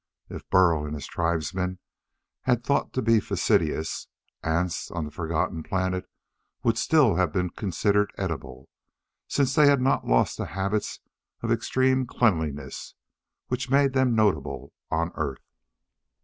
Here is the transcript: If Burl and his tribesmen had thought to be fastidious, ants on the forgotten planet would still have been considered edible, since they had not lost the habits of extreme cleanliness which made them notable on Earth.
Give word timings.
If 0.31 0.49
Burl 0.49 0.83
and 0.83 0.95
his 0.95 1.05
tribesmen 1.05 1.77
had 2.41 2.63
thought 2.63 2.91
to 2.93 3.03
be 3.03 3.19
fastidious, 3.19 4.07
ants 4.41 4.89
on 4.89 5.05
the 5.05 5.11
forgotten 5.11 5.61
planet 5.61 6.09
would 6.63 6.79
still 6.79 7.17
have 7.17 7.31
been 7.31 7.51
considered 7.51 8.11
edible, 8.17 8.67
since 9.27 9.53
they 9.53 9.67
had 9.67 9.79
not 9.79 10.07
lost 10.07 10.37
the 10.39 10.47
habits 10.47 11.01
of 11.43 11.51
extreme 11.51 12.07
cleanliness 12.07 12.95
which 13.49 13.69
made 13.69 13.93
them 13.93 14.15
notable 14.15 14.73
on 14.89 15.11
Earth. 15.13 15.45